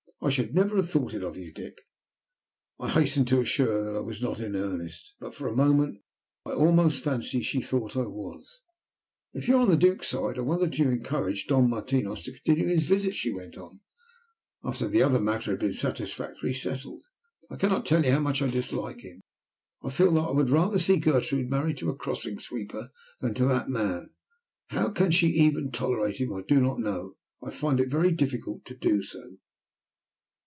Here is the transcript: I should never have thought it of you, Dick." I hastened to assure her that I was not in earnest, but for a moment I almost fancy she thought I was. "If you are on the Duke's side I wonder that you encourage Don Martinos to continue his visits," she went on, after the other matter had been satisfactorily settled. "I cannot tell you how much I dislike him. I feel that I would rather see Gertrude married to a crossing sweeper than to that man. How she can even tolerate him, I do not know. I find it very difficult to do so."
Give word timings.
I 0.23 0.29
should 0.29 0.53
never 0.53 0.75
have 0.75 0.87
thought 0.91 1.15
it 1.15 1.23
of 1.23 1.35
you, 1.35 1.51
Dick." 1.51 1.81
I 2.77 2.91
hastened 2.91 3.27
to 3.29 3.41
assure 3.41 3.73
her 3.73 3.83
that 3.83 3.95
I 3.95 4.01
was 4.01 4.21
not 4.21 4.39
in 4.39 4.55
earnest, 4.55 5.15
but 5.19 5.33
for 5.33 5.47
a 5.47 5.55
moment 5.55 6.03
I 6.45 6.51
almost 6.51 7.03
fancy 7.03 7.41
she 7.41 7.59
thought 7.59 7.97
I 7.97 8.05
was. 8.05 8.61
"If 9.33 9.47
you 9.47 9.55
are 9.57 9.61
on 9.61 9.71
the 9.71 9.75
Duke's 9.75 10.09
side 10.09 10.37
I 10.37 10.41
wonder 10.41 10.67
that 10.67 10.77
you 10.77 10.91
encourage 10.91 11.47
Don 11.47 11.71
Martinos 11.71 12.21
to 12.25 12.33
continue 12.33 12.67
his 12.71 12.87
visits," 12.87 13.15
she 13.15 13.33
went 13.33 13.57
on, 13.57 13.79
after 14.63 14.87
the 14.87 15.01
other 15.01 15.19
matter 15.19 15.51
had 15.51 15.59
been 15.59 15.73
satisfactorily 15.73 16.53
settled. 16.53 17.01
"I 17.49 17.55
cannot 17.55 17.87
tell 17.87 18.05
you 18.05 18.11
how 18.11 18.19
much 18.19 18.43
I 18.43 18.47
dislike 18.47 18.99
him. 18.99 19.21
I 19.81 19.89
feel 19.89 20.11
that 20.11 20.21
I 20.21 20.31
would 20.31 20.51
rather 20.51 20.77
see 20.77 20.97
Gertrude 20.97 21.49
married 21.49 21.77
to 21.77 21.89
a 21.89 21.95
crossing 21.95 22.37
sweeper 22.37 22.91
than 23.21 23.33
to 23.33 23.45
that 23.45 23.69
man. 23.69 24.11
How 24.67 24.93
she 25.09 25.31
can 25.33 25.45
even 25.45 25.71
tolerate 25.71 26.17
him, 26.21 26.31
I 26.31 26.43
do 26.47 26.61
not 26.61 26.79
know. 26.79 27.15
I 27.43 27.49
find 27.49 27.79
it 27.79 27.89
very 27.89 28.11
difficult 28.11 28.65
to 28.65 28.77
do 28.77 29.01
so." 29.01 29.37